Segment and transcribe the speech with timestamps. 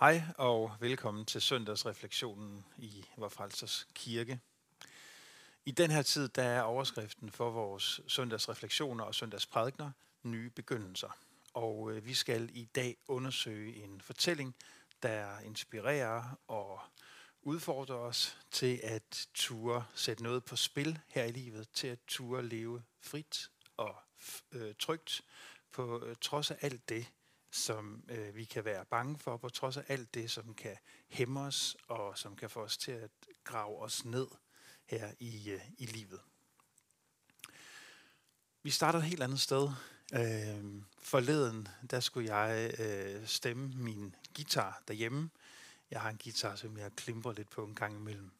[0.00, 4.40] Hej og velkommen til søndagsreflektionen i Vorfrelsers Kirke.
[5.64, 9.90] I den her tid der er overskriften for vores søndagsreflektioner og søndagsprædikner
[10.22, 11.18] nye begyndelser.
[11.54, 14.54] Og øh, vi skal i dag undersøge en fortælling,
[15.02, 16.80] der inspirerer og
[17.42, 22.48] udfordrer os til at ture sætte noget på spil her i livet, til at ture
[22.48, 23.96] leve frit og
[24.52, 25.22] øh, trygt
[25.72, 27.06] på øh, trods af alt det,
[27.56, 30.76] som øh, vi kan være bange for, på trods af alt det, som kan
[31.08, 33.10] hæmme os, og som kan få os til at
[33.44, 34.26] grave os ned
[34.86, 36.20] her i, øh, i livet.
[38.62, 39.70] Vi starter et helt andet sted.
[40.14, 45.30] Øh, forleden, der skulle jeg øh, stemme min guitar derhjemme.
[45.90, 48.30] Jeg har en guitar, som jeg klimper lidt på en gang imellem.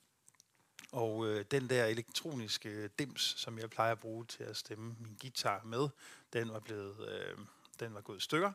[0.92, 4.96] Og øh, den der elektroniske øh, dims, som jeg plejer at bruge til at stemme
[5.00, 5.88] min guitar med,
[6.32, 7.38] den var blevet, øh,
[7.80, 8.52] den var gået i stykker.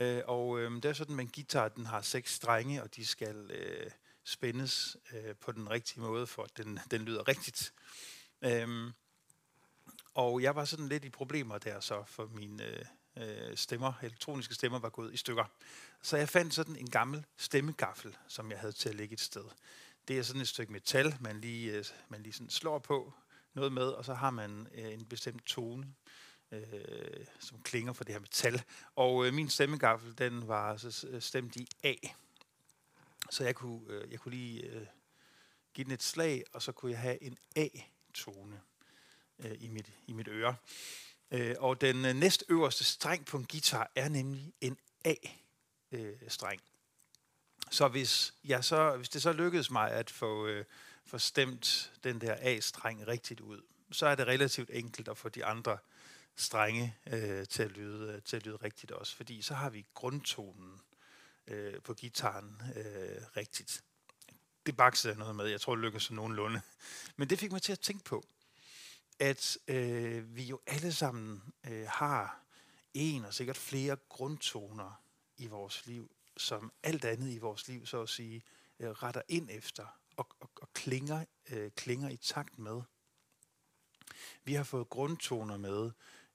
[0.00, 3.06] Øh, og øh, det er sådan, at en guitar den har seks strenge, og de
[3.06, 3.90] skal øh,
[4.24, 7.72] spændes øh, på den rigtige måde, for at den, den lyder rigtigt.
[8.42, 8.92] Øh,
[10.14, 12.84] og jeg var sådan lidt i problemer der så, for mine øh,
[13.16, 15.44] øh, stemmer, elektroniske stemmer, var gået i stykker.
[16.02, 19.44] Så jeg fandt sådan en gammel stemmegaffel, som jeg havde til at lægge et sted.
[20.08, 23.14] Det er sådan et stykke metal, man lige, øh, man lige sådan slår på
[23.54, 25.94] noget med, og så har man øh, en bestemt tone
[26.52, 28.62] øh, som klinger for det her metal.
[28.96, 31.94] Og øh, min stemmegaffel, den var altså, så øh, stemt i A.
[33.30, 34.86] Så jeg kunne, øh, jeg kunne lige øh,
[35.74, 38.60] give den et slag, og så kunne jeg have en A-tone
[39.38, 40.56] øh, i, mit, i mit øre.
[41.30, 46.60] Øh, og den øh, næstøverste streng på en guitar er nemlig en A-streng.
[47.70, 50.64] Så hvis, jeg så hvis det så lykkedes mig at få, øh,
[51.04, 53.62] få stemt den der A-streng rigtigt ud,
[53.92, 55.78] så er det relativt enkelt at få de andre
[56.40, 59.86] strenge øh, til, at lyde, øh, til at lyde rigtigt også, fordi så har vi
[59.94, 60.80] grundtonen
[61.46, 63.84] øh, på gitaren øh, rigtigt.
[64.66, 66.60] Det baksede jeg noget med, jeg tror det lykkes nogenlunde.
[67.16, 68.24] Men det fik mig til at tænke på,
[69.18, 72.42] at øh, vi jo alle sammen øh, har
[72.94, 75.02] en og sikkert flere grundtoner
[75.36, 78.42] i vores liv, som alt andet i vores liv, så at sige,
[78.78, 82.82] øh, retter ind efter og, og, og klinger, øh, klinger i takt med.
[84.44, 85.90] Vi har fået grundtoner med,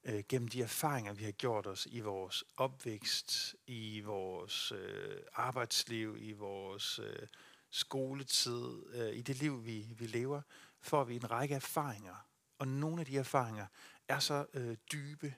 [0.05, 6.17] øh, gennem de erfaringer, vi har gjort os i vores opvækst, i vores øh, arbejdsliv,
[6.19, 7.27] i vores øh,
[7.69, 10.41] skoletid, øh, i det liv, vi, vi lever,
[10.81, 12.27] får vi en række erfaringer.
[12.59, 13.67] Og nogle af de erfaringer
[14.07, 15.35] er så øh, dybe,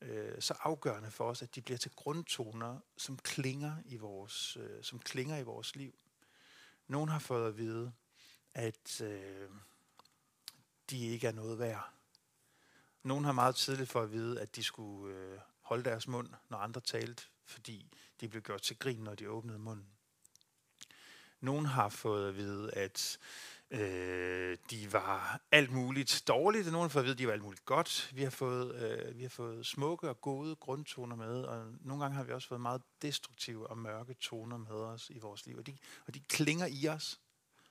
[0.00, 4.82] øh, så afgørende for os, at de bliver til grundtoner, som klinger i vores, øh,
[4.82, 5.98] som klinger i vores liv.
[6.88, 7.92] Nogle har fået at vide,
[8.54, 9.50] at øh,
[10.90, 11.99] de ikke er noget værd
[13.02, 16.58] nogle har meget tidligt for at vide, at de skulle øh, holde deres mund, når
[16.58, 17.86] andre talte, fordi
[18.20, 19.86] de blev gjort til grin, når de åbnede munden.
[21.40, 23.18] Nogle har fået at vide, at
[23.70, 27.32] øh, de var alt muligt dårligt, og nogle har fået at vide, at de var
[27.32, 28.10] alt muligt godt.
[28.14, 32.16] Vi har fået, øh, vi har fået smukke og gode grundtoner med, og nogle gange
[32.16, 35.66] har vi også fået meget destruktive og mørke toner med os i vores liv, og
[35.66, 37.20] de, og de klinger i os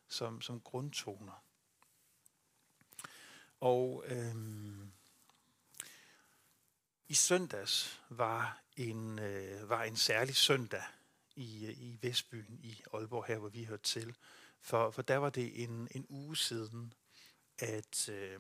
[0.08, 1.44] som, som grundtoner.
[3.60, 4.36] Og øh,
[7.10, 10.84] i søndags var en, øh, var en særlig søndag
[11.36, 14.16] i, øh, i Vestbyen i Aalborg, her hvor vi hørte til.
[14.62, 16.94] For, for der var det en, en uge siden,
[17.60, 18.40] at øh,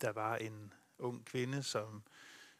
[0.00, 2.02] der var en ung kvinde, som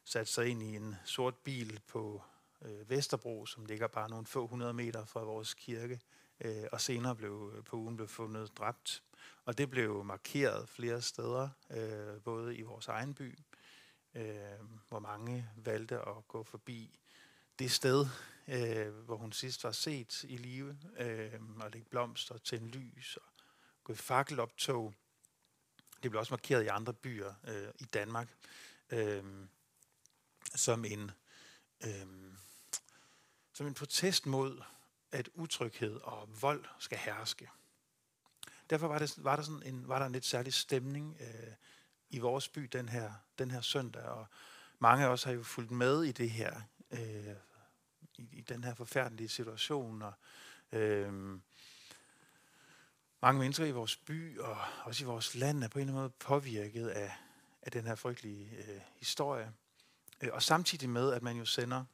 [0.05, 2.23] satte sig ind i en sort bil på
[2.63, 6.01] øh, Vesterbro, som ligger bare nogle få hundrede meter fra vores kirke,
[6.41, 9.03] øh, og senere blev øh, på ugen blev fundet dræbt.
[9.45, 13.39] Og det blev markeret flere steder, øh, både i vores egen by,
[14.15, 17.01] øh, hvor mange valgte at gå forbi
[17.59, 18.07] det sted,
[18.49, 23.17] øh, hvor hun sidst var set i live, øh, og lægge blomster til en lys,
[23.17, 23.33] og
[23.85, 24.95] gå i fakkeloptog.
[26.03, 28.29] Det blev også markeret i andre byer øh, i Danmark,
[28.91, 29.25] øh,
[30.55, 31.11] som en
[31.85, 32.33] øh,
[33.53, 34.63] som en protest mod,
[35.13, 37.51] at utryghed og vold skal herske.
[38.71, 41.53] Derfor var, det, var, der, sådan en, var der en lidt særlig stemning øh,
[42.13, 44.27] i vores by den her, den her søndag, og
[44.79, 46.61] mange af os har jo fulgt med i det her,
[46.91, 47.37] øh,
[48.19, 50.13] i, i den her forfærdelige situation, og
[50.73, 51.13] øh,
[53.23, 56.03] mange mennesker i vores by og også i vores land er på en eller anden
[56.03, 57.13] måde påvirket af,
[57.63, 59.53] af den her frygtelige øh, historie.
[60.21, 61.85] Øh, og samtidig med, at man jo sender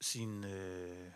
[0.00, 1.10] sin øh,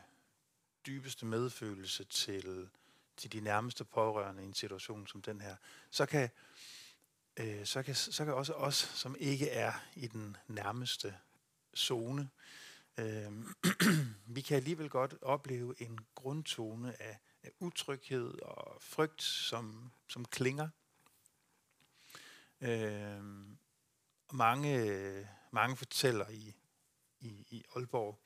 [0.86, 2.68] dybeste medfølelse til,
[3.16, 5.56] til de nærmeste pårørende i en situation som den her,
[5.90, 6.30] så kan
[7.36, 11.14] øh, så, kan, så kan også os, som ikke er i den nærmeste
[11.76, 12.28] zone,
[12.98, 13.32] Øh,
[14.36, 20.68] vi kan alligevel godt opleve en grundtone af, af utryghed og frygt, som, som klinger.
[22.60, 23.22] Øh,
[24.32, 26.54] mange, mange fortæller i,
[27.20, 28.18] i, i Aalborg,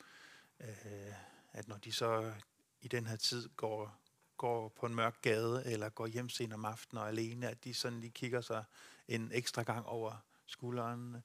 [0.60, 1.14] øh,
[1.52, 2.34] at når de så
[2.80, 4.00] i den her tid går,
[4.36, 7.74] går på en mørk gade, eller går hjem sent om aftenen og alene, at de
[7.74, 8.64] sådan lige kigger sig
[9.10, 11.16] en ekstra gang over skulderen.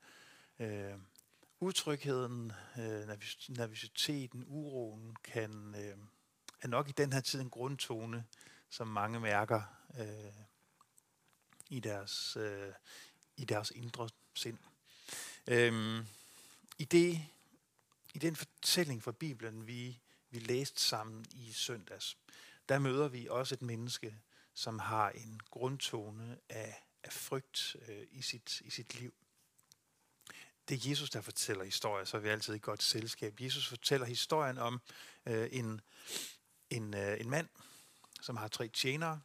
[0.60, 0.94] Øh,
[1.60, 3.08] utrygheden, øh,
[3.50, 5.98] nervositeten, uroen kan, øh,
[6.62, 8.26] er nok i den her tid en grundtone,
[8.70, 9.62] som mange mærker
[10.00, 10.34] øh,
[11.70, 12.74] i, deres, øh,
[13.38, 14.58] i deres indre sind.
[15.48, 16.06] Øh,
[16.78, 17.22] i, det,
[18.14, 20.00] I den fortælling fra Bibelen, vi,
[20.30, 22.18] vi læste sammen i søndags,
[22.70, 24.18] der møder vi også et menneske,
[24.54, 29.14] som har en grundtone af, af frygt øh, i, sit, i sit liv
[30.70, 33.42] det er Jesus, der fortæller historier, så er vi altid i godt selskab.
[33.42, 34.82] Jesus fortæller historien om
[35.26, 35.82] øh, en,
[36.70, 37.48] en, øh, en mand,
[38.22, 39.22] som har tre tjenere,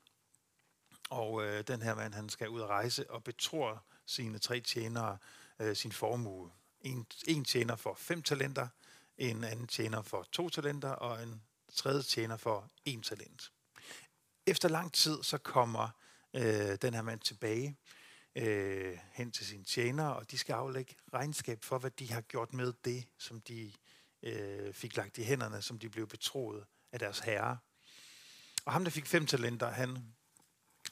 [1.11, 5.19] og øh, den her mand, han skal ud og rejse og betror sine tre tjenere
[5.59, 6.51] øh, sin formue.
[6.81, 8.69] En, en tjener for fem talenter,
[9.19, 11.43] en anden tjener for to talenter, og en
[11.75, 13.53] tredje tjener for en talent.
[14.47, 15.89] Efter lang tid, så kommer
[16.35, 17.77] øh, den her mand tilbage,
[18.37, 22.53] øh, hen til sine tjenere, og de skal aflægge regnskab for, hvad de har gjort
[22.53, 23.73] med det, som de
[24.23, 27.59] øh, fik lagt i hænderne, som de blev betroet af deres herre.
[28.65, 30.15] Og ham, der fik fem talenter, han,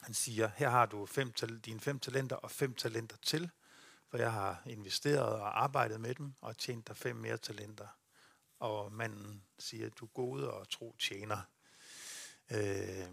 [0.01, 1.33] han siger, her har du fem,
[1.65, 3.51] dine fem talenter og fem talenter til,
[4.09, 7.87] for jeg har investeret og arbejdet med dem og tjent dig fem mere talenter.
[8.59, 11.41] Og manden siger, du gode og tro tjener.
[12.51, 13.07] Øh,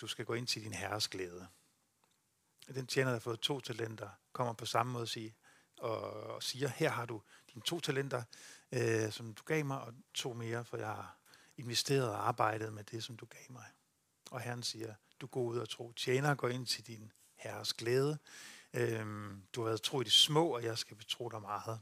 [0.00, 1.48] du skal gå ind til din herres glæde
[2.68, 5.30] den tjener, der har fået to talenter, kommer på samme måde og siger,
[5.78, 7.22] og siger, her har du
[7.52, 8.22] dine to talenter,
[8.72, 11.18] øh, som du gav mig, og to mere, for jeg har
[11.56, 13.66] investeret og arbejdet med det, som du gav mig.
[14.30, 15.92] Og Herren siger, du går ud og tro.
[15.92, 18.18] Tjener går ind til din herres glæde.
[18.74, 21.80] Øhm, du har været tro i det små, og jeg skal betro dig meget.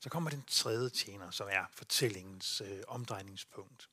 [0.00, 3.88] Så kommer den tredje tjener, som er fortællingens øh, omdrejningspunkt.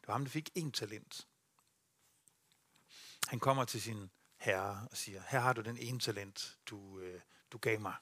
[0.00, 1.26] Det var ham, der fik en talent.
[3.26, 4.10] Han kommer til sin
[4.46, 7.20] herre og siger, her har du den ene talent, du, øh,
[7.52, 7.94] du gav mig.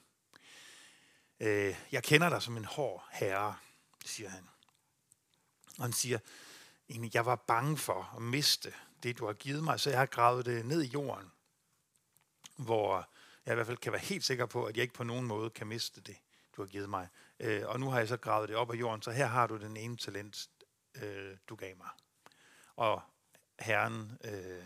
[1.39, 3.55] Øh, jeg kender dig som en hård herre,
[4.05, 4.49] siger han.
[5.77, 6.19] Og han siger,
[7.13, 10.45] jeg var bange for at miste det, du har givet mig, så jeg har gravet
[10.45, 11.31] det ned i jorden,
[12.55, 13.09] hvor
[13.45, 15.49] jeg i hvert fald kan være helt sikker på, at jeg ikke på nogen måde
[15.49, 16.17] kan miste det,
[16.55, 17.07] du har givet mig.
[17.39, 19.57] Øh, og nu har jeg så gravet det op af jorden, så her har du
[19.57, 20.49] den ene talent,
[20.95, 21.89] øh, du gav mig.
[22.75, 23.01] Og
[23.59, 24.65] Herren øh,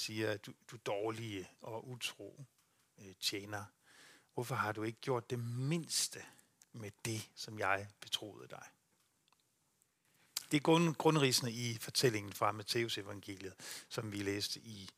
[0.00, 2.44] siger, du, du dårlige øh, og utro
[2.98, 3.64] øh, tjener.
[4.34, 6.22] Hvorfor har du ikke gjort det mindste
[6.72, 8.64] med det, som jeg betroede dig?
[10.50, 13.54] Det er grund, grundrisene i fortællingen fra Matteus evangeliet,
[13.88, 14.90] som vi læste i,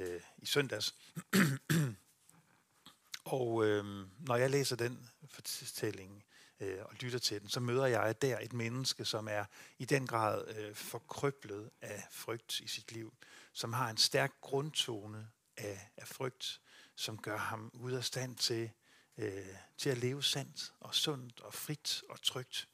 [0.00, 0.94] øh, i søndags.
[3.24, 3.84] og øh,
[4.18, 6.24] når jeg læser den fortælling
[6.60, 9.44] øh, og lytter til den, så møder jeg der et menneske, som er
[9.78, 13.14] i den grad øh, forkryblet af frygt i sit liv
[13.54, 16.60] som har en stærk grundtone af, af frygt,
[16.94, 18.70] som gør ham ude af stand til,
[19.16, 22.68] øh, til at leve sandt og sundt og frit og trygt.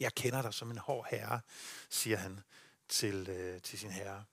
[0.00, 1.40] Jeg kender dig som en hård herre,
[1.90, 2.40] siger han
[2.88, 4.24] til, øh, til sin herre.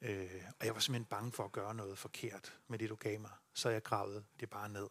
[0.00, 3.20] Øh, og jeg var simpelthen bange for at gøre noget forkert med det, du gav
[3.20, 4.88] mig, så jeg gravede det bare ned.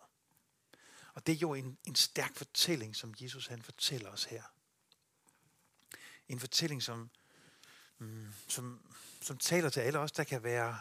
[1.13, 4.43] Og det er jo en, en stærk fortælling, som Jesus han fortæller os her.
[6.27, 7.09] En fortælling, som,
[8.03, 8.79] mm, som,
[9.21, 10.79] som taler til alle os, der kan være,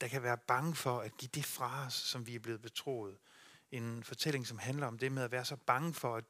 [0.00, 3.18] der kan være bange for at give det fra os, som vi er blevet betroet.
[3.70, 6.24] En fortælling, som handler om det med at være så bange for at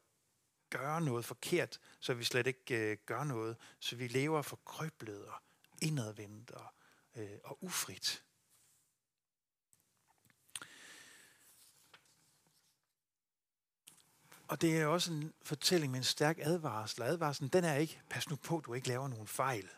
[0.69, 5.41] gøre noget forkert, så vi slet ikke øh, gør noget, så vi lever forkryblet og
[5.81, 6.73] indadvendt og,
[7.15, 8.23] øh, og ufrit.
[14.47, 17.01] Og det er også en fortælling med en stærk advarsel.
[17.01, 19.69] Advarslen, den er ikke, pas nu på, du ikke laver nogen fejl.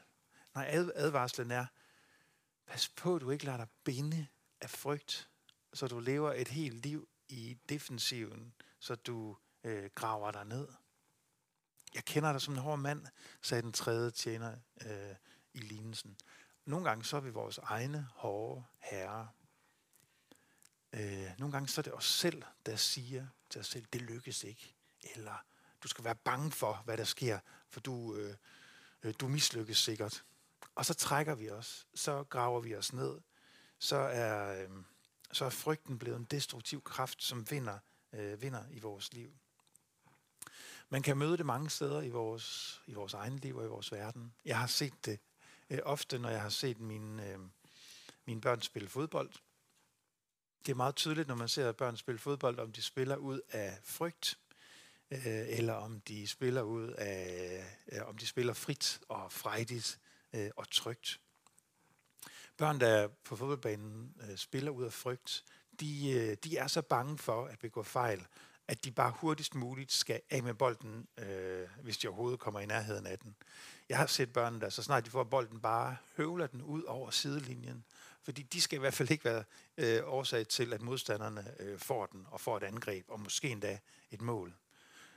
[0.58, 1.66] Nej, advarslen er,
[2.68, 4.28] pas på, at du ikke lader dig binde
[4.62, 5.30] af frygt,
[5.74, 10.68] så du lever et helt liv i defensiven, så du øh, graver dig ned.
[11.94, 13.06] Jeg kender dig som en hård mand,
[13.42, 15.16] sagde den tredje tjener øh,
[15.54, 16.18] i lignelsen.
[16.66, 19.30] Nogle gange så er vi vores egne hårde herre.
[20.94, 24.44] Øh, nogle gange så er det os selv, der siger til os selv, det lykkes
[24.44, 24.76] ikke.
[25.16, 25.46] Eller
[25.84, 28.36] du skal være bange for, hvad der sker, for du, øh,
[29.04, 30.24] øh du mislykkes sikkert.
[30.78, 33.20] Og så trækker vi os, så graver vi os ned,
[33.80, 34.70] så er, øh,
[35.32, 37.80] så er frygten blevet en destruktiv kraft, som vinder,
[38.14, 39.38] øh, vinder i vores liv.
[40.90, 43.92] Man kan møde det mange steder i vores, i vores egen liv og i vores
[43.92, 44.34] verden.
[44.46, 45.20] Jeg har set det
[45.70, 47.40] øh, ofte, når jeg har set mine, øh,
[48.26, 49.32] mine børn spille fodbold.
[50.66, 53.80] Det er meget tydeligt, når man ser børn spille fodbold, om de spiller ud af
[53.84, 54.40] frygt,
[55.12, 60.00] øh, eller om de spiller ud af, øh, om de spiller frit og frejdigt
[60.34, 61.20] øh, og trygt.
[62.58, 65.44] Børn, der på fodboldbanen øh, spiller ud af frygt,
[65.80, 68.26] de, øh, de er så bange for at begå fejl,
[68.68, 72.66] at de bare hurtigst muligt skal af med bolden, øh, hvis de overhovedet kommer i
[72.66, 73.36] nærheden af den.
[73.90, 77.12] Jeg har set børn, der så snart de får bolden, bare høvler den ud over
[77.12, 77.86] sidelinjen.
[78.24, 79.44] Fordi de skal i hvert fald ikke være
[79.78, 83.80] øh, årsag til, at modstanderne øh, får den og får et angreb, og måske endda
[84.12, 84.54] et mål.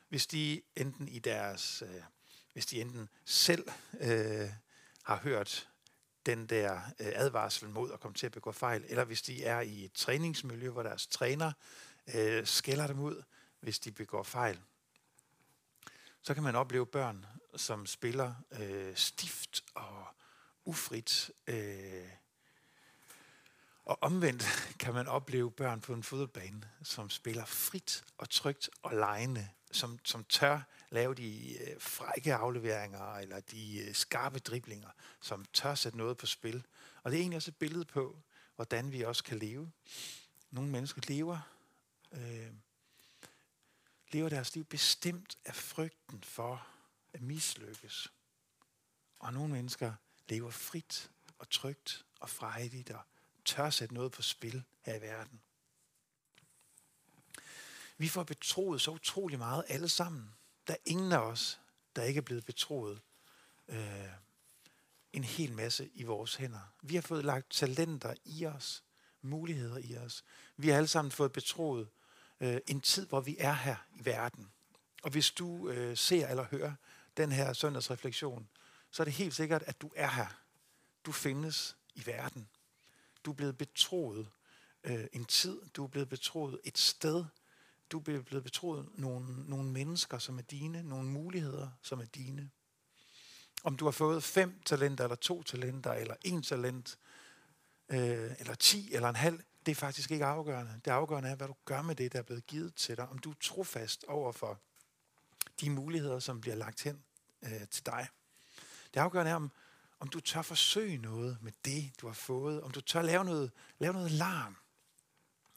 [0.08, 2.02] Hvis de enten i deres, øh,
[2.52, 3.68] hvis de enten selv
[4.00, 4.48] øh,
[5.10, 5.68] har hørt
[6.26, 9.60] den der øh, advarsel mod at komme til at begå fejl, eller hvis de er
[9.60, 11.52] i et træningsmiljø, hvor deres træner
[12.14, 13.22] øh, skælder dem ud,
[13.60, 14.60] hvis de begår fejl.
[16.22, 17.26] Så kan man opleve børn,
[17.56, 20.06] som spiller øh, stift og
[20.64, 21.30] ufrit.
[21.46, 22.08] Øh,
[23.84, 24.44] og omvendt
[24.78, 29.98] kan man opleve børn på en fodboldbane, som spiller frit og trygt og lejende, som,
[30.04, 30.60] som tør
[30.90, 34.88] lave de øh, frække afleveringer eller de øh, skarpe driblinger,
[35.20, 36.66] som tør sætte noget på spil.
[37.02, 38.16] Og det er egentlig også et billede på,
[38.56, 39.72] hvordan vi også kan leve.
[40.50, 41.38] Nogle mennesker lever,
[42.12, 42.52] øh,
[44.12, 46.66] lever deres liv bestemt af frygten for
[47.12, 48.12] at mislykkes.
[49.18, 49.94] Og nogle mennesker
[50.28, 53.02] lever frit og trygt og frejdigt og
[53.44, 55.40] tør sætte noget på spil her i verden.
[57.96, 60.34] Vi får betroet så utrolig meget alle sammen.
[60.70, 61.60] Der er ingen af os,
[61.96, 63.00] der ikke er blevet betroet
[63.68, 64.08] øh,
[65.12, 66.72] en hel masse i vores hænder.
[66.82, 68.82] Vi har fået lagt talenter i os,
[69.22, 70.24] muligheder i os.
[70.56, 71.88] Vi har alle sammen fået betroet
[72.40, 74.52] øh, en tid, hvor vi er her i verden.
[75.02, 76.74] Og hvis du øh, ser eller hører
[77.16, 78.48] den her søndagsreflektion,
[78.90, 80.40] så er det helt sikkert, at du er her.
[81.04, 82.48] Du findes i verden.
[83.24, 84.30] Du er blevet betroet
[84.84, 85.60] øh, en tid.
[85.74, 87.24] Du er blevet betroet et sted.
[87.92, 90.82] Du er blevet betroet nogle, nogle mennesker, som er dine.
[90.82, 92.50] Nogle muligheder, som er dine.
[93.64, 96.98] Om du har fået fem talenter, eller to talenter, eller en talent,
[97.88, 100.80] øh, eller ti, eller en halv, det er faktisk ikke afgørende.
[100.84, 103.08] Det afgørende er, hvad du gør med det, der er blevet givet til dig.
[103.08, 104.60] Om du er trofast over for
[105.60, 107.02] de muligheder, som bliver lagt hen
[107.42, 108.08] øh, til dig.
[108.94, 109.50] Det afgørende er, om,
[110.00, 112.62] om du tør forsøge noget med det, du har fået.
[112.62, 114.56] Om du tør lave noget, lave noget larm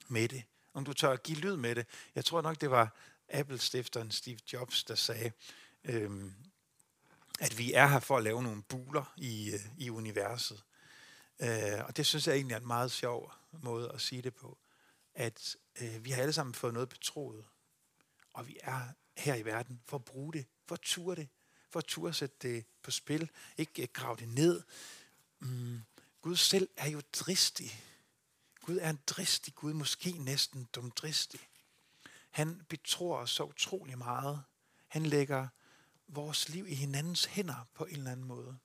[0.08, 0.44] med det.
[0.74, 1.86] Om du tør give lyd med det.
[2.15, 2.96] Jeg tror nok, det var
[3.30, 5.32] Apple-stifteren Steve Jobs, der sagde,
[5.84, 6.34] øhm,
[7.39, 10.63] at vi er her for at lave nogle buler i, øh, i universet.
[11.39, 14.58] Øh, og det synes jeg egentlig er en meget sjov måde at sige det på.
[15.15, 17.46] At øh, vi har alle sammen fået noget betroet.
[18.34, 18.82] Og vi er
[19.18, 21.30] her i verden for at bruge det, for at ture det,
[21.70, 24.62] for at turde sætte det på spil, ikke øh, grave det ned.
[25.39, 25.82] Mm,
[26.22, 27.84] Gud selv er jo dristig.
[28.65, 31.39] Gud er en dristig Gud, måske næsten dumdristig.
[32.29, 34.43] Han betror os så utrolig meget.
[34.88, 35.48] Han lægger
[36.08, 38.58] vores liv i hinandens hænder på en eller anden måde.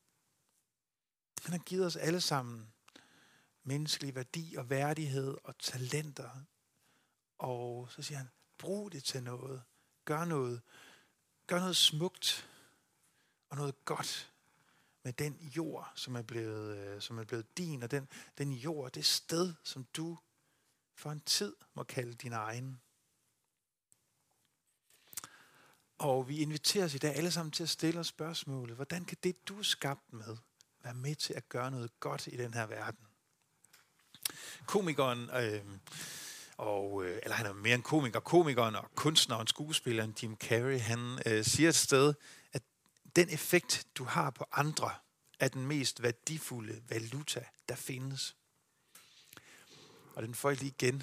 [1.42, 2.72] Han har givet os alle sammen
[3.62, 6.30] menneskelig værdi og værdighed og talenter.
[7.38, 9.62] Og så siger han, brug det til noget.
[10.04, 10.62] Gør noget.
[11.46, 12.48] Gør noget smukt
[13.50, 14.32] og noget godt
[15.02, 18.92] med den jord, som er blevet, øh, som er blevet din, og den, den jord,
[18.92, 20.18] det sted, som du
[20.94, 22.80] for en tid må kalde din egen.
[25.98, 29.16] Og vi inviterer os i dag alle sammen til at stille os spørgsmålet, hvordan kan
[29.22, 30.36] det, du er skabt med,
[30.84, 33.06] være med til at gøre noget godt i den her verden?
[34.66, 35.64] Komikeren, øh,
[36.56, 41.18] og, øh, eller han er mere en komiker, komikeren og kunstneren, skuespilleren Jim Carrey, han
[41.26, 42.14] øh, siger et sted,
[43.16, 44.94] den effekt, du har på andre,
[45.38, 48.36] er den mest værdifulde valuta, der findes.
[50.14, 51.02] Og den får jeg lige igen.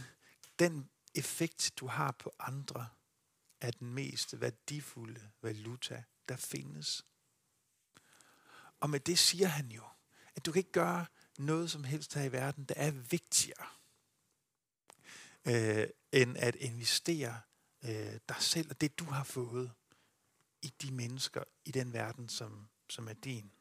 [0.59, 2.87] Den effekt, du har på andre,
[3.61, 7.05] er den mest værdifulde valuta, der findes.
[8.79, 9.83] Og med det siger han jo,
[10.35, 11.05] at du kan ikke gøre
[11.37, 13.67] noget som helst her i verden, der er vigtigere
[15.45, 17.41] øh, end at investere
[17.83, 19.71] øh, dig selv og det, du har fået
[20.65, 23.51] i de mennesker i den verden, som, som er din.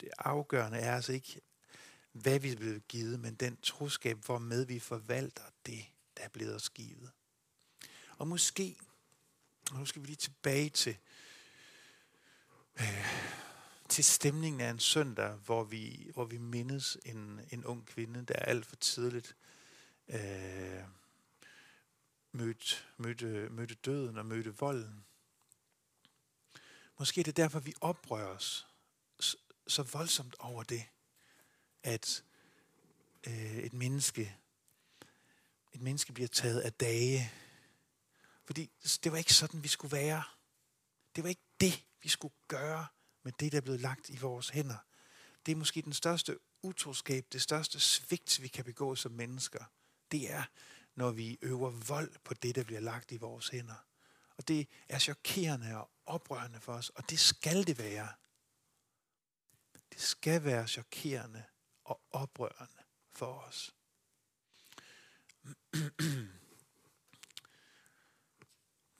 [0.00, 1.40] Det afgørende er altså ikke,
[2.12, 5.84] hvad vi er blevet givet, men den troskab, hvormed vi forvalter det,
[6.16, 7.10] der er blevet os givet.
[8.18, 8.76] Og måske,
[9.70, 10.96] og nu skal vi lige tilbage til,
[12.80, 13.06] øh,
[13.88, 18.34] til stemningen af en søndag, hvor vi, hvor vi mindes en, en ung kvinde, der
[18.34, 19.36] er alt for tidligt
[20.08, 20.84] øh,
[22.32, 25.04] mødte, mødte, mødte døden og mødte volden.
[26.98, 28.66] Måske er det derfor, vi oprører os
[29.66, 30.84] så voldsomt over det,
[31.82, 32.24] at
[33.26, 34.36] øh, et menneske
[35.74, 37.32] et menneske bliver taget af dage.
[38.44, 38.70] Fordi
[39.04, 40.22] det var ikke sådan, vi skulle være.
[41.16, 42.86] Det var ikke det, vi skulle gøre
[43.22, 44.76] med det, der er blevet lagt i vores hænder.
[45.46, 49.64] Det er måske den største utroskab, det største svigt, vi kan begå som mennesker.
[50.10, 50.42] Det er,
[50.94, 53.84] når vi øver vold på det, der bliver lagt i vores hænder.
[54.36, 58.12] Og det er chokerende og oprørende for os, og det skal det være.
[59.92, 61.44] Det skal være chokerende
[61.84, 62.82] og oprørende
[63.12, 63.74] for os.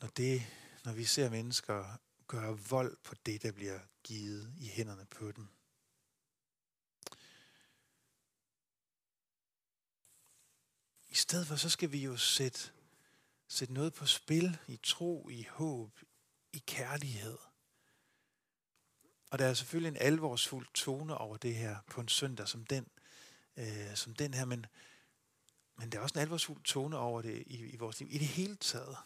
[0.00, 0.42] når, det,
[0.84, 1.96] når vi ser mennesker
[2.26, 5.48] gøre vold på det, der bliver givet i hænderne på dem.
[11.08, 12.72] I stedet for, så skal vi jo sætte,
[13.48, 15.98] sætte noget på spil i tro, i håb,
[16.54, 17.38] i kærlighed.
[19.30, 22.88] Og der er selvfølgelig en alvorsfuld tone over det her på en søndag som den,
[23.56, 24.66] øh, som den her, men,
[25.76, 28.08] men der er også en alvorsfuld tone over det i, i vores liv.
[28.10, 28.96] I det hele taget.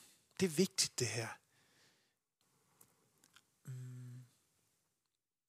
[0.41, 1.29] Det er vigtigt, det her.
[3.65, 4.25] Mm.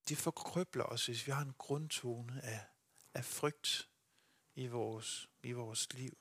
[0.10, 2.66] Det forkrøbler os, hvis vi har en grundtone af,
[3.14, 3.90] af frygt
[4.56, 6.18] i vores, i vores liv.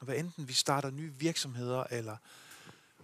[0.00, 2.16] Og hvad enten vi starter nye virksomheder, eller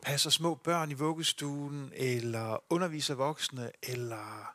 [0.02, 4.54] passer små børn i vuggestuen, eller underviser voksne, eller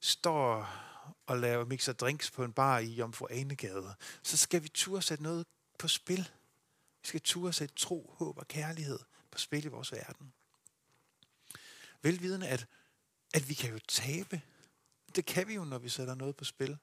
[0.00, 0.68] står
[1.26, 5.22] og laver mixer drinks på en bar i Jomfru Anegade, så skal vi turde sætte
[5.22, 5.46] noget
[5.78, 6.30] på spil.
[7.02, 8.98] Vi skal turde sætte tro, håb og kærlighed
[9.30, 10.32] på spil i vores verden.
[12.02, 12.66] Velvidende, at,
[13.34, 14.40] at vi kan jo tabe.
[15.16, 16.78] Det kan vi jo, når vi sætter noget på spil.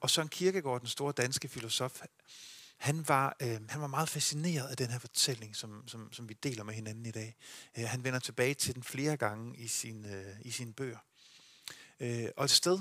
[0.00, 2.02] Og Søren Kierkegaard, den store danske filosof,
[2.76, 6.34] han var, øh, han var meget fascineret af den her fortælling, som, som, som vi
[6.34, 7.36] deler med hinanden i dag.
[7.78, 10.98] Øh, han vender tilbage til den flere gange i, sin, øh, i sine bøger.
[12.00, 12.80] Øh, og et sted,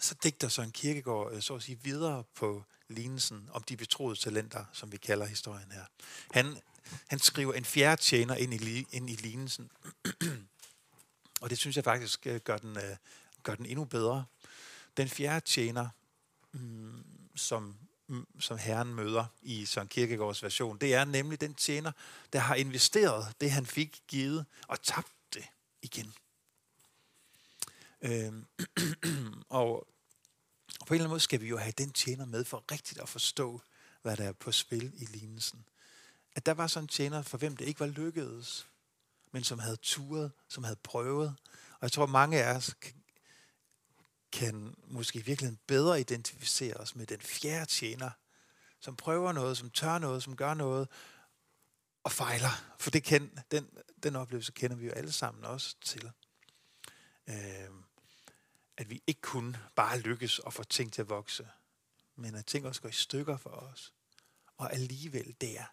[0.00, 4.64] så digter Søren Kirkegaard øh, så at sige videre på lignelsen om de betroede talenter,
[4.72, 5.84] som vi kalder historien her.
[6.30, 6.56] Han,
[7.08, 9.70] han skriver en fjerde tjener ind i, ind i lignelsen,
[11.40, 12.96] og det synes jeg faktisk øh, gør den, øh,
[13.42, 14.24] gør den endnu bedre.
[14.96, 15.88] Den fjerde tjener,
[16.52, 17.04] mm,
[17.36, 17.76] som,
[18.10, 21.92] Mm, som Herren møder i Søren Kierkegaards version, det er nemlig den tjener,
[22.32, 25.44] der har investeret det, han fik givet, og tabt det
[25.82, 26.14] igen.
[28.02, 28.46] Øhm,
[29.48, 29.86] og
[30.86, 33.08] på en eller anden måde skal vi jo have den tjener med for rigtigt at
[33.08, 33.60] forstå,
[34.02, 35.64] hvad der er på spil i lignelsen.
[36.36, 38.66] At der var sådan en tjener, for hvem det ikke var lykkedes,
[39.32, 41.28] men som havde turet, som havde prøvet.
[41.72, 42.74] Og jeg tror, mange af os
[44.32, 48.10] kan, måske måske virkelig bedre identificere os med den fjerde tjener,
[48.80, 50.88] som prøver noget, som tør noget, som gør noget,
[52.04, 52.74] og fejler.
[52.78, 53.70] For det kend, den,
[54.02, 56.10] den oplevelse kender vi jo alle sammen også til.
[57.26, 57.70] Øh,
[58.76, 61.48] at vi ikke kun bare lykkes og få ting til at vokse,
[62.16, 63.92] men at ting også går i stykker for os.
[64.56, 65.64] Og alligevel der,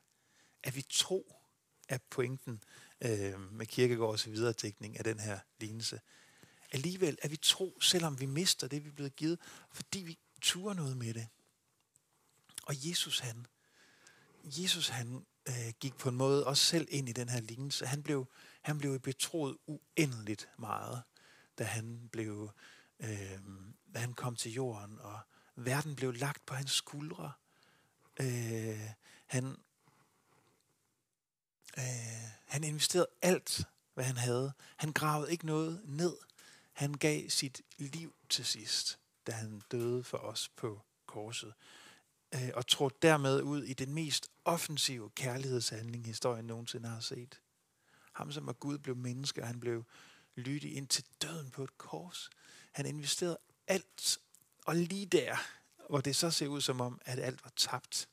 [0.64, 1.38] at vi tro øhm,
[1.90, 2.64] er pointen
[3.02, 6.02] øh, med Kirkegårds videredækning af den her lignelse.
[6.72, 9.40] Alligevel er vi tro, selvom vi mister det, vi er blevet givet,
[9.72, 11.28] fordi vi turer noget med det.
[12.66, 13.46] Og Jesus han,
[14.44, 17.86] Jesus han øh, gik på en måde også selv ind i den her lignelse.
[17.86, 18.28] Han blev,
[18.62, 21.04] han blev betroet uendeligt meget,
[21.58, 22.52] da han blev
[23.00, 23.40] øh,
[23.94, 25.20] da han kom til jorden, og
[25.56, 27.32] verden blev lagt på hans skuldre.
[28.20, 28.90] Øh,
[29.26, 29.58] han,
[31.78, 31.84] øh,
[32.46, 34.54] han investerede alt, hvad han havde.
[34.78, 36.18] Han gravede ikke noget ned.
[36.78, 41.54] Han gav sit liv til sidst, da han døde for os på korset.
[42.36, 47.42] Øh, og trådte dermed ud i den mest offensive kærlighedshandling, historien nogensinde har set.
[48.14, 49.84] Ham, som var Gud, blev menneske, og han blev
[50.36, 52.30] lydig ind til døden på et kors.
[52.72, 53.38] Han investerede
[53.68, 54.20] alt,
[54.66, 55.38] og lige der,
[55.90, 58.10] hvor det så ser ud som om, at alt var tabt,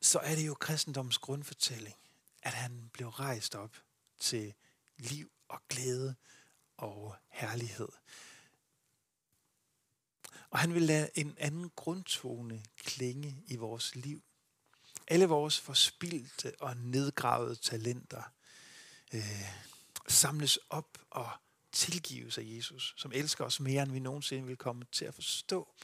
[0.00, 1.96] så er det jo kristendoms grundfortælling,
[2.42, 3.76] at han blev rejst op
[4.18, 4.54] til
[4.96, 6.14] liv og glæde
[6.76, 7.88] og herlighed.
[10.50, 14.22] Og han vil lade en anden grundtone klinge i vores liv.
[15.08, 18.22] Alle vores forspildte og nedgravede talenter
[19.14, 19.48] øh,
[20.08, 21.30] samles op og
[21.72, 25.74] tilgives af Jesus, som elsker os mere, end vi nogensinde vil komme til at forstå.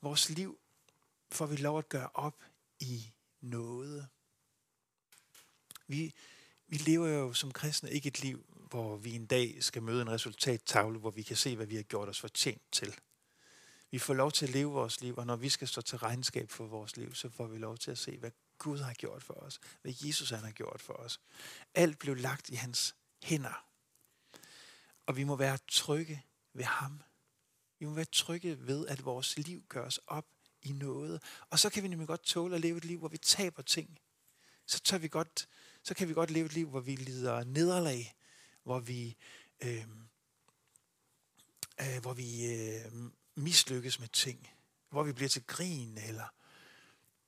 [0.00, 0.58] Vores liv
[1.32, 2.44] får vi lov at gøre op
[2.80, 4.08] i noget.
[5.86, 6.14] Vi,
[6.66, 10.10] vi lever jo som kristne ikke et liv, hvor vi en dag skal møde en
[10.10, 12.94] resultattavle, hvor vi kan se, hvad vi har gjort os fortjent til.
[13.90, 16.50] Vi får lov til at leve vores liv, og når vi skal stå til regnskab
[16.50, 19.34] for vores liv, så får vi lov til at se, hvad Gud har gjort for
[19.34, 21.20] os, hvad Jesus han har gjort for os.
[21.74, 23.66] Alt blev lagt i hans hænder.
[25.06, 26.22] Og vi må være trygge
[26.52, 27.02] ved ham.
[27.78, 30.26] Vi må være trygge ved, at vores liv gøres op
[30.62, 31.22] i noget.
[31.50, 33.98] Og så kan vi nemlig godt tåle at leve et liv, hvor vi taber ting.
[34.66, 35.48] Så, tør vi godt,
[35.82, 38.14] så kan vi godt leve et liv, hvor vi lider nederlag,
[38.64, 39.16] hvor vi,
[39.62, 39.86] øh,
[41.80, 42.92] øh, hvor vi øh,
[43.34, 44.50] mislykkes med ting,
[44.90, 46.34] hvor vi bliver til grin, eller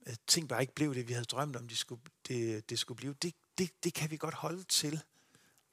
[0.07, 2.96] øh, ting bare ikke blev det, vi havde drømt om, de skulle, det, det skulle
[2.96, 3.14] blive.
[3.22, 5.03] Det, det, det kan vi godt holde til,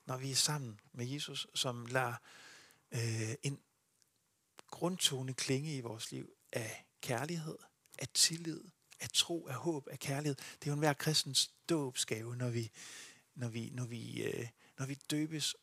[0.06, 2.16] når vi er sammen med Jesus, som lader
[2.92, 3.60] øh, en
[4.68, 7.58] grundtone klinge i vores liv af kærlighed,
[8.00, 8.62] af tillid,
[9.00, 10.36] af tro, af håb, af kærlighed.
[10.36, 12.72] Det er jo enhver kristens dåbsgave, når vi,
[13.36, 14.48] når vi, når vi, øh,
[14.84, 15.56] når vi døbes,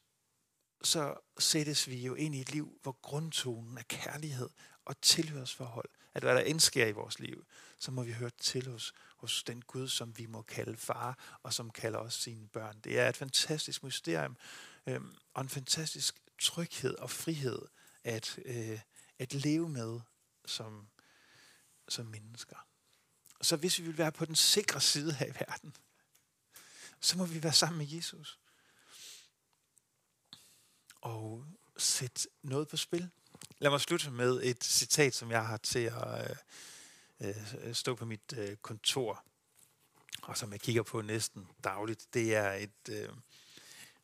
[0.82, 4.50] så sættes vi jo ind i et liv, hvor grundtonen er kærlighed
[4.84, 5.88] og tilhørsforhold.
[6.14, 7.46] At hvad der end sker i vores liv,
[7.78, 11.54] så må vi høre til hos, hos den Gud, som vi må kalde far, og
[11.54, 12.80] som kalder os sine børn.
[12.80, 14.36] Det er et fantastisk mysterium,
[14.86, 15.00] øh,
[15.34, 17.62] og en fantastisk tryghed og frihed
[18.04, 18.80] at, øh,
[19.18, 20.00] at leve med
[20.46, 20.88] som,
[21.88, 22.56] som mennesker.
[23.42, 25.74] Så hvis vi vil være på den sikre side her i verden,
[27.00, 28.40] så må vi være sammen med Jesus.
[31.00, 31.44] Og
[31.76, 33.10] sætte noget på spil.
[33.58, 36.36] Lad mig slutte med et citat, som jeg har til at
[37.20, 37.36] øh,
[37.66, 39.24] øh, stå på mit øh, kontor,
[40.22, 42.14] og som jeg kigger på næsten dagligt.
[42.14, 43.08] Det er et, øh,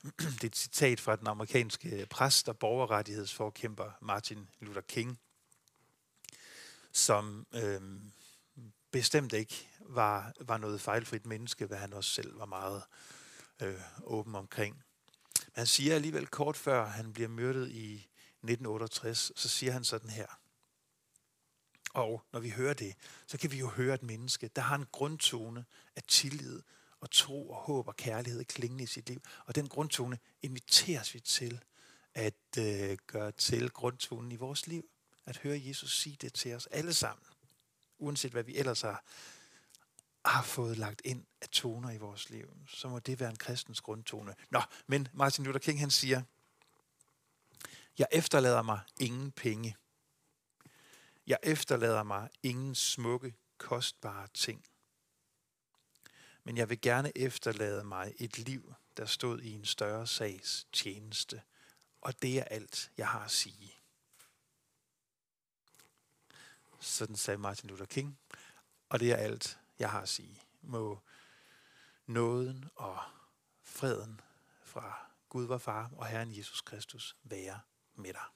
[0.18, 5.20] det er et citat fra den amerikanske præst og borgerrettighedsforkæmper Martin Luther King,
[6.92, 7.80] som øh,
[8.90, 12.82] bestemt ikke var, var noget fejlfrit menneske, hvad han også selv var meget
[13.62, 14.85] øh, åben omkring.
[15.56, 20.26] Han siger alligevel kort før han bliver myrdet i 1968, så siger han sådan her.
[21.94, 22.94] Og når vi hører det,
[23.26, 25.64] så kan vi jo høre et menneske, der har en grundtone
[25.96, 26.62] af tillid
[27.00, 29.20] og tro og håb og kærlighed klingende i sit liv.
[29.46, 31.60] Og den grundtone inviteres vi til
[32.14, 34.90] at øh, gøre til grundtonen i vores liv.
[35.26, 37.26] At høre Jesus sige det til os alle sammen.
[37.98, 39.04] Uanset hvad vi ellers har,
[40.30, 43.80] har fået lagt ind af toner i vores liv, så må det være en kristens
[43.80, 44.34] grundtone.
[44.50, 46.22] Nå, men Martin Luther King han siger,
[47.98, 49.76] jeg efterlader mig ingen penge.
[51.26, 54.64] Jeg efterlader mig ingen smukke, kostbare ting.
[56.44, 61.42] Men jeg vil gerne efterlade mig et liv, der stod i en større sags tjeneste.
[62.00, 63.74] Og det er alt, jeg har at sige.
[66.80, 68.18] Sådan sagde Martin Luther King.
[68.88, 70.42] Og det er alt, jeg har at sige.
[70.60, 70.98] Må
[72.06, 72.98] nåden og
[73.62, 74.20] freden
[74.62, 77.60] fra Gud, vor far og Herren Jesus Kristus være
[77.94, 78.35] med dig.